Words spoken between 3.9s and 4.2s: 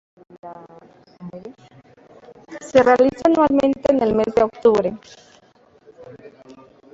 en el